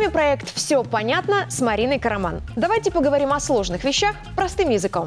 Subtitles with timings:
[0.00, 2.40] вами проект «Все понятно» с Мариной Караман.
[2.56, 5.06] Давайте поговорим о сложных вещах простым языком.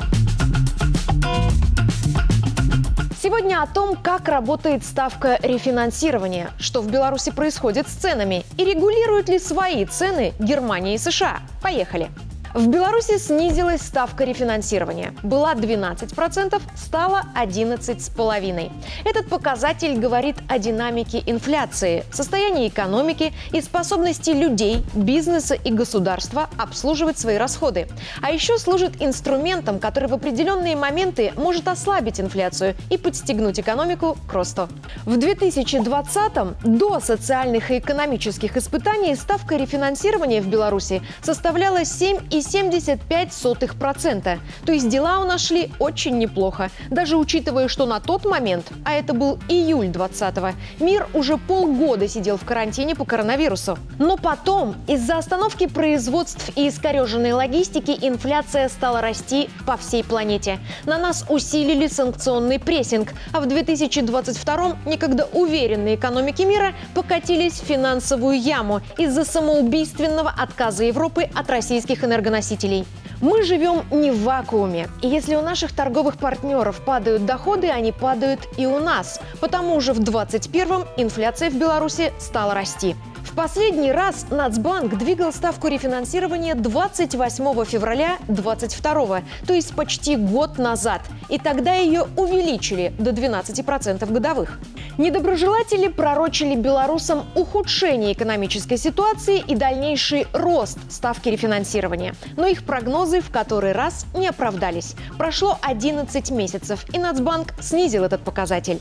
[3.20, 9.29] Сегодня о том, как работает ставка рефинансирования, что в Беларуси происходит с ценами и регулируют
[9.29, 11.39] ли свои цены Германия и США.
[11.63, 12.12] Поехали!
[12.54, 15.15] В Беларуси снизилась ставка рефинансирования.
[15.24, 18.72] Была 12%, стала 11,5%.
[19.05, 27.20] Этот показатель говорит о динамике инфляции, состоянии экономики и способности людей, бизнеса и государства обслуживать
[27.20, 27.88] свои расходы.
[28.21, 34.34] А еще служит инструментом, который в определенные моменты может ослабить инфляцию и подстегнуть экономику к
[34.34, 34.70] росту.
[35.05, 44.40] В 2020-м до социальных и экономических испытаний ставка рефинансирования в Беларуси составляла 7 0,75%.
[44.65, 46.70] То есть дела у нас шли очень неплохо.
[46.90, 52.37] Даже учитывая, что на тот момент, а это был июль 20-го, мир уже полгода сидел
[52.37, 53.77] в карантине по коронавирусу.
[53.99, 60.60] Но потом, из-за остановки производств и искореженной логистики, инфляция стала расти по всей планете.
[60.86, 68.40] На нас усилили санкционный прессинг, а в 2022 некогда уверенные экономики мира покатились в финансовую
[68.40, 72.86] яму из-за самоубийственного отказа Европы от российских энергоносителей.
[73.24, 74.90] Мы живем не в вакууме.
[75.02, 79.22] И если у наших торговых партнеров падают доходы, они падают и у нас.
[79.40, 82.98] Потому же в 2021 инфляция в Беларуси стала расти.
[83.36, 91.02] Последний раз Нацбанк двигал ставку рефинансирования 28 февраля 2022, то есть почти год назад.
[91.30, 94.59] И тогда ее увеличили до 12% годовых.
[95.00, 102.14] Недоброжелатели пророчили белорусам ухудшение экономической ситуации и дальнейший рост ставки рефинансирования.
[102.38, 104.95] Но их прогнозы в который раз не оправдались.
[105.18, 108.80] Прошло 11 месяцев, и Нацбанк снизил этот показатель.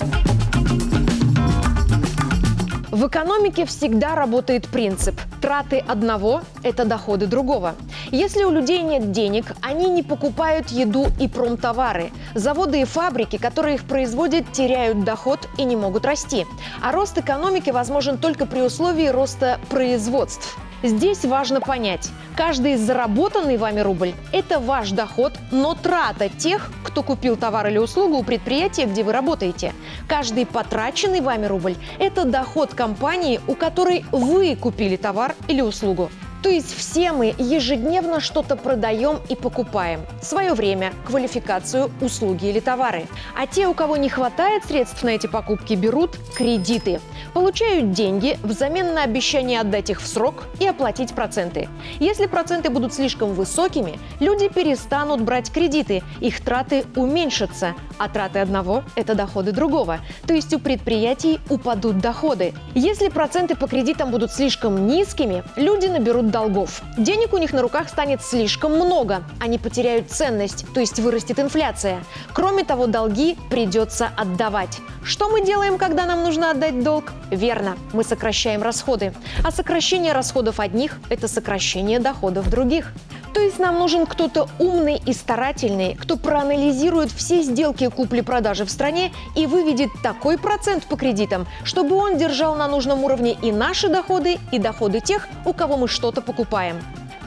[2.93, 7.75] В экономике всегда работает принцип «траты одного– это доходы другого».
[8.11, 12.11] Если у людей нет денег, они не покупают еду и промтовары.
[12.35, 16.45] Заводы и фабрики, которые их производят, теряют доход и не могут расти.
[16.83, 20.59] А рост экономики возможен только при условии роста производств.
[20.83, 27.37] Здесь важно понять, каждый заработанный вами рубль– это ваш доход, но трата тех, кто купил
[27.37, 29.73] товар или услугу у предприятия, где вы работаете.
[30.07, 36.11] Каждый потраченный вами рубль– это доход компании, у которой вы купили товар или услугу.
[36.43, 40.01] То есть все мы ежедневно что-то продаем и покупаем.
[40.21, 43.07] Свое время, квалификацию, услуги или товары.
[43.37, 47.01] А те, у кого не хватает средств на эти покупки, берут кредиты.
[47.33, 51.69] Получают деньги взамен на обещание отдать их в срок и оплатить проценты.
[52.01, 58.83] Если проценты будут слишком высокими, люди перестанут брать кредиты, их траты уменьшатся, а траты одного–
[58.97, 60.01] это доходы другого.
[60.27, 62.53] То есть у предприятий упадут доходы.
[62.75, 66.83] Если проценты по кредитам будут слишком низкими, люди наберут долгов.
[66.99, 69.23] Денег у них на руках станет слишком много.
[69.39, 72.03] Они потеряют ценность, то есть вырастет инфляция.
[72.33, 74.81] Кроме того, долги придется отдавать.
[75.05, 77.13] Что мы делаем, когда нам нужно отдать долг?
[77.31, 79.15] Верно, мы сокращаем расходы.
[79.45, 82.93] А сокращение расходов одних– это сокращение доходов других.
[83.35, 89.13] То есть нам нужен кто-то умный и старательный, кто проанализирует все сделки купли-продажи в стране
[89.35, 94.39] и выведет такой процент по кредитам, чтобы он держал на нужном уровне и наши доходы,
[94.51, 96.77] и доходы тех, у кого мы что-то покупаем.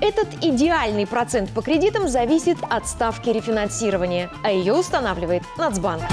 [0.02, 6.04] Этот идеальный процент по кредитам зависит от ставки рефинансирования, а ее устанавливает Нацбанк.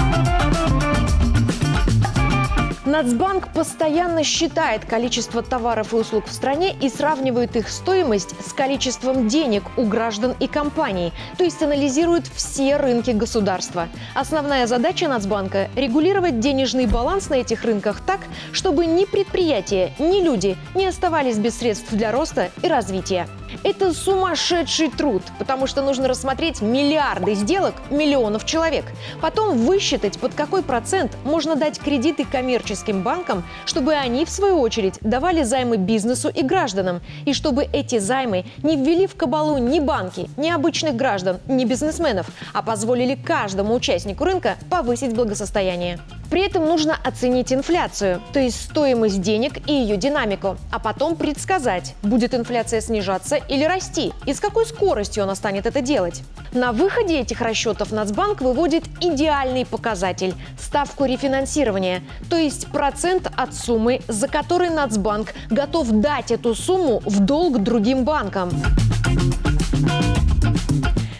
[2.85, 9.29] Нацбанк постоянно считает количество товаров и услуг в стране и сравнивает их стоимость с количеством
[9.29, 13.87] денег у граждан и компаний, то есть анализирует все рынки государства.
[14.13, 18.19] Основная задача Нацбанка– регулировать денежный баланс на этих рынках так,
[18.51, 23.29] чтобы ни предприятия, ни люди не оставались без средств для роста и развития.
[23.63, 28.85] Это сумасшедший труд, потому что нужно рассмотреть миллиарды сделок миллионов человек.
[29.21, 34.97] Потом высчитать, под какой процент можно дать кредиты коммерческим банкам, чтобы они, в свою очередь,
[35.01, 37.01] давали займы бизнесу и гражданам.
[37.25, 42.27] И чтобы эти займы не ввели в кабалу ни банки, ни обычных граждан, ни бизнесменов,
[42.53, 45.99] а позволили каждому участнику рынка повысить благосостояние.
[46.33, 51.93] При этом нужно оценить инфляцию, то есть стоимость денег и ее динамику, а потом предсказать,
[52.01, 56.23] будет инфляция снижаться или расти, и с какой скоростью она станет это делать.
[56.51, 62.01] На выходе этих расчетов Нацбанк выводит идеальный показатель– ставку рефинансирования,
[62.31, 68.05] то есть процент от суммы, за который Нацбанк готов дать эту сумму в долг другим
[68.05, 68.49] банкам.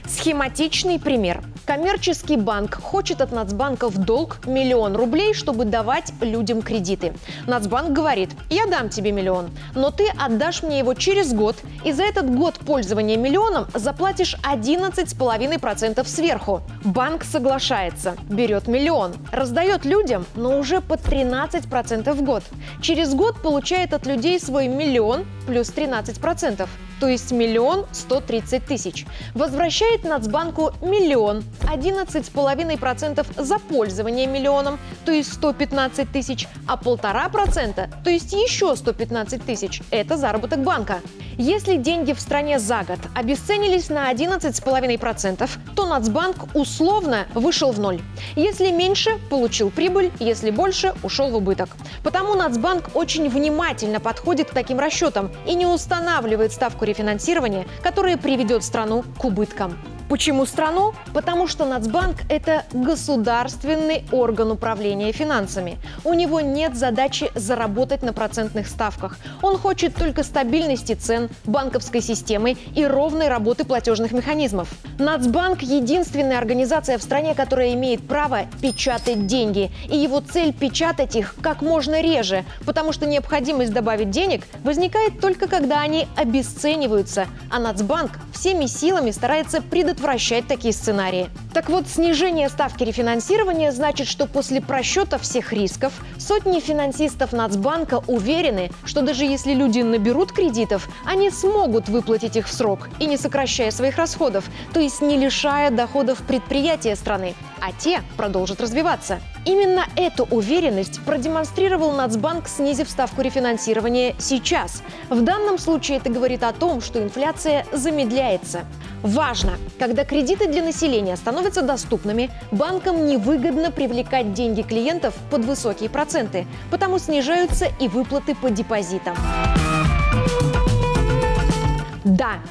[0.08, 1.44] Схематичный пример.
[1.66, 7.14] Коммерческий банк хочет от Нацбанка в долг миллион рублей, чтобы давать людям кредиты.
[7.48, 11.56] Нацбанк говорит, я дам тебе миллион, но ты отдашь мне его через год,
[11.86, 16.62] и за этот год пользования миллионом заплатишь 11,5% сверху.
[16.84, 22.44] Банк соглашается, берет миллион, раздает людям, но уже по 13% в год.
[22.82, 26.68] Через год получает от людей свой миллион плюс 13%
[27.04, 29.06] то есть миллион сто тридцать тысяч.
[29.34, 38.10] Возвращает Нацбанку миллион, 11,5% за пользование миллионом, то есть 115 тысяч, а полтора процента, то
[38.10, 41.02] есть еще 115 тысяч– это заработок банка.
[41.38, 48.00] Если деньги в стране за год обесценились на 11,5%, то Нацбанк условно вышел в ноль.
[48.38, 51.70] Если меньше– получил прибыль, если больше– ушел в убыток.
[52.04, 58.64] Потому Нацбанк очень внимательно подходит к таким расчетам и не устанавливает ставку рефинансирования, которая приведет
[58.64, 59.78] страну к убыткам.
[60.14, 60.94] Почему страну?
[61.12, 65.80] Потому что Нацбанк– это государственный орган управления финансами.
[66.04, 69.18] У него нет задачи заработать на процентных ставках.
[69.42, 74.70] Он хочет только стабильности цен, банковской системы и ровной работы платежных механизмов.
[75.00, 79.72] Нацбанк– единственная организация в стране, которая имеет право печатать деньги.
[79.90, 85.48] И его цель– печатать их как можно реже, потому что необходимость добавить денег возникает только
[85.48, 87.26] когда они обесцениваются.
[87.50, 91.30] А Нацбанк всеми силами старается предотвратить предотвращать такие сценарии.
[91.54, 98.70] Так вот, снижение ставки рефинансирования значит, что после просчета всех рисков сотни финансистов Нацбанка уверены,
[98.84, 103.72] что даже если люди наберут кредитов, они смогут выплатить их в срок и не сокращая
[103.72, 107.34] своих расходов, то есть не лишая доходов предприятия страны,
[107.64, 109.20] а те продолжат развиваться.
[109.46, 114.84] Именно эту уверенность продемонстрировал Нацбанк, снизив ставку рефинансирования сейчас.
[115.10, 118.66] В данном случае это говорит о том, что инфляция замедляется.
[119.02, 126.46] Важно, когда кредиты для населения становятся доступными, банкам невыгодно привлекать деньги клиентов под высокие проценты,
[126.70, 129.16] потому снижаются и выплаты по депозитам.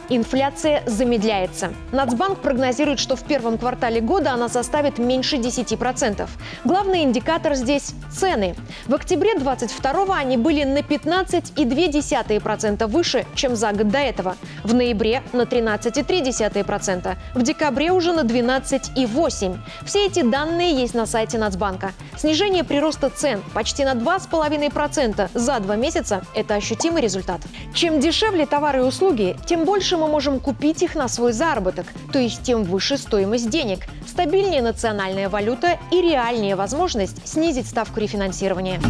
[0.08, 1.74] Инфляция замедляется.
[1.92, 6.28] Нацбанк прогнозирует, что в первом квартале года она составит меньше 10%.
[6.64, 8.54] Главный индикатор здесь– цены.
[8.86, 14.36] В октябре 22 они были на 15,2% выше, чем за год до этого.
[14.64, 17.16] В ноябре– на 13,3%.
[17.34, 19.58] В декабре уже на 12,8%.
[19.84, 21.92] Все эти данные есть на сайте Нацбанка.
[22.16, 27.40] Снижение прироста цен почти на 2,5% за два месяца– это ощутимый результат.
[27.74, 32.18] Чем дешевле товары и услуги, тем больше мы можем купить их на свой заработок, то
[32.18, 38.82] есть тем выше стоимость денег, стабильнее национальная валюта и реальнее возможность снизить ставку рефинансирования.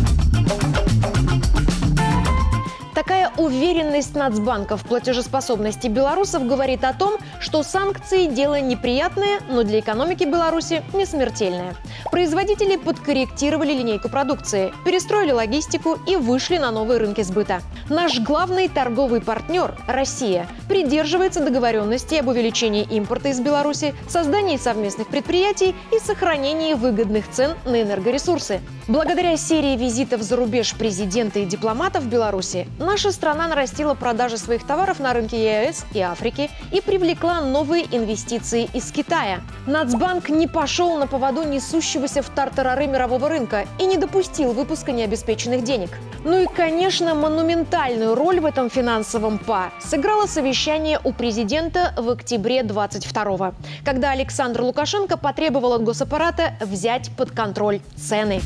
[3.39, 10.25] Уверенность Нацбанка в платежеспособности белорусов говорит о том, что санкции– дело неприятное, но для экономики
[10.25, 11.75] Беларуси не смертельное.
[12.11, 17.63] Производители подкорректировали линейку продукции, перестроили логистику и вышли на новые рынки сбыта.
[17.89, 25.75] Наш главный торговый партнер– Россия– придерживается договоренности об увеличении импорта из Беларуси, создании совместных предприятий
[25.91, 28.61] и сохранении выгодных цен на энергоресурсы.
[28.89, 34.99] Благодаря серии визитов за рубеж президента и дипломатов Беларуси наша страна нарастила продажи своих товаров
[34.99, 39.41] на рынке ЕС и Африки и привлекла новые инвестиции из Китая.
[39.67, 45.63] Нацбанк не пошел на поводу несущегося в тартарары мирового рынка и не допустил выпуска необеспеченных
[45.63, 45.91] денег.
[46.25, 52.63] Ну и, конечно, монументальную роль в этом финансовом ПА сыграло совещание у президента в октябре
[52.63, 58.41] 22 когда Александр Лукашенко потребовал от госаппарата взять под контроль цены.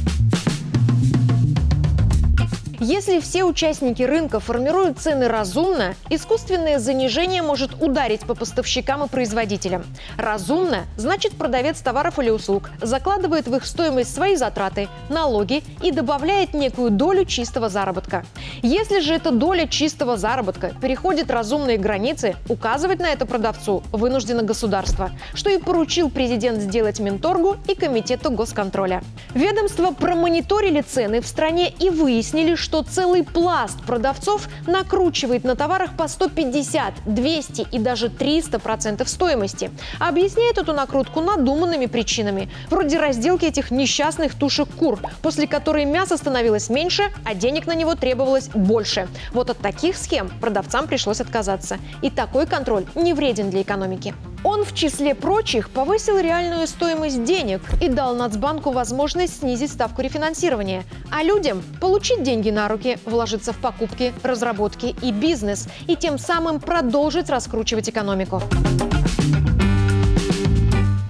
[2.80, 9.84] Если все участники рынка формируют цены разумно, искусственное занижение может ударить по поставщикам и производителям.
[10.18, 16.52] Разумно значит продавец товаров или услуг закладывает в их стоимость свои затраты, налоги и добавляет
[16.52, 18.26] некую долю чистого заработка.
[18.62, 25.10] Если же эта доля чистого заработка переходит разумные границы, указывать на это продавцу вынуждено государство,
[25.32, 29.02] что и поручил президент сделать Минторгу и Комитету госконтроля.
[29.32, 36.08] Ведомства промониторили цены в стране и выяснили, что целый пласт продавцов накручивает на товарах по
[36.08, 39.70] 150, 200 и даже 300 процентов стоимости.
[40.00, 46.68] объясняет эту накрутку надуманными причинами, вроде разделки этих несчастных тушек кур, после которой мясо становилось
[46.68, 49.06] меньше, а денег на него требовалось больше.
[49.32, 51.78] Вот от таких схем продавцам пришлось отказаться.
[52.02, 54.12] И такой контроль не вреден для экономики.
[54.44, 60.84] Он, в числе прочих, повысил реальную стоимость денег и дал Нацбанку возможность снизить ставку рефинансирования,
[61.10, 66.60] а людям получить деньги на руки, вложиться в покупки, разработки и бизнес, и тем самым
[66.60, 68.42] продолжить раскручивать экономику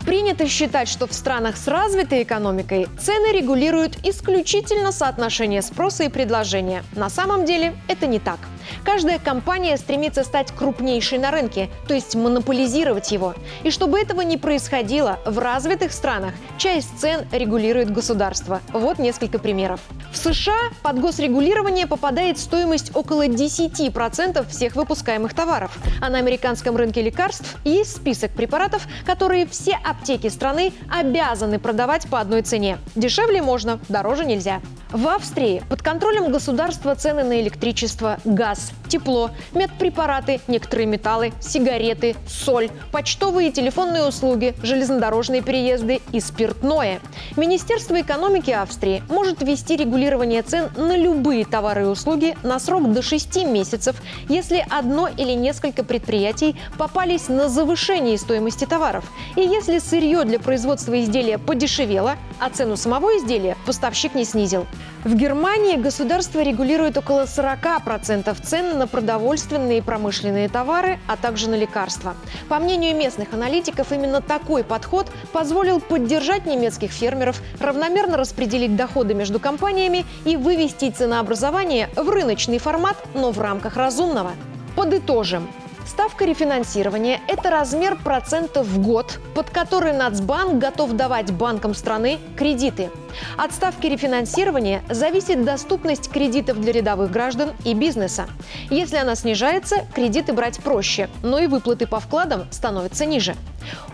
[0.06, 6.84] Принято считать, что в странах с развитой экономикой цены регулируют исключительно соотношение спроса и предложения.
[6.94, 8.38] На самом деле это не так.
[8.84, 13.34] Каждая компания стремится стать крупнейшей на рынке, то есть монополизировать его.
[13.62, 18.60] И чтобы этого не происходило, в развитых странах часть цен регулирует государство.
[18.72, 19.80] Вот несколько примеров.
[20.12, 25.76] В США под госрегулирование попадает стоимость около 10% всех выпускаемых товаров.
[26.00, 32.20] А на американском рынке лекарств есть список препаратов, которые все аптеки страны обязаны продавать по
[32.20, 32.78] одной цене.
[32.94, 34.60] Дешевле можно, дороже нельзя.
[34.90, 38.85] В Австрии под контролем государства цены на электричество, газ, podcast.
[38.88, 47.00] Тепло, медпрепараты, некоторые металлы, сигареты, соль, почтовые и телефонные услуги, железнодорожные переезды и спиртное.
[47.36, 53.02] Министерство экономики Австрии может ввести регулирование цен на любые товары и услуги на срок до
[53.02, 53.96] 6 месяцев,
[54.28, 59.04] если одно или несколько предприятий попались на завышение стоимости товаров,
[59.36, 64.66] и если сырье для производства изделия подешевело, а цену самого изделия поставщик не снизил.
[65.04, 71.56] В Германии государство регулирует около 40% цен на продовольственные и промышленные товары, а также на
[71.56, 72.14] лекарства.
[72.48, 79.40] По мнению местных аналитиков, именно такой подход позволил поддержать немецких фермеров, равномерно распределить доходы между
[79.40, 84.32] компаниями и вывести ценообразование в рыночный формат, но в рамках разумного.
[84.76, 85.48] Подытожим.
[85.96, 92.90] Ставка рефинансирования– это размер процентов в год, под который Нацбанк готов давать банкам страны кредиты.
[93.38, 98.26] От ставки рефинансирования зависит доступность кредитов для рядовых граждан и бизнеса.
[98.68, 103.34] Если она снижается, кредиты брать проще, но и выплаты по вкладам становятся ниже.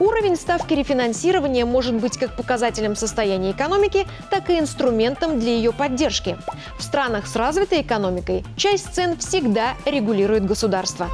[0.00, 6.36] Уровень ставки рефинансирования может быть как показателем состояния экономики, так и инструментом для ее поддержки.
[6.78, 11.08] В странах с развитой экономикой часть цен всегда регулирует государство.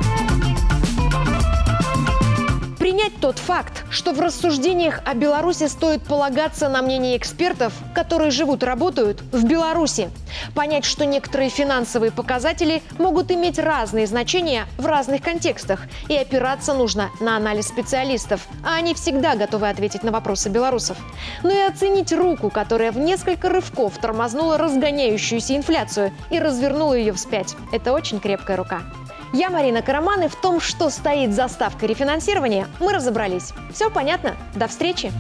[2.88, 8.62] Принять тот факт, что в рассуждениях о Беларуси стоит полагаться на мнение экспертов, которые живут
[8.62, 10.08] работают в Беларуси.
[10.54, 17.10] Понять, что некоторые финансовые показатели могут иметь разные значения в разных контекстах, и опираться нужно
[17.20, 20.96] на анализ специалистов, а они всегда готовы ответить на вопросы белорусов.
[21.42, 27.54] Но и оценить руку, которая в несколько рывков тормознула разгоняющуюся инфляцию и развернула ее вспять.
[27.70, 28.80] Это очень крепкая рука.
[29.32, 33.52] Я Марина Караман, и в том, что стоит за ставкой рефинансирования, мы разобрались.
[33.72, 34.36] Все понятно?
[34.54, 35.12] До встречи!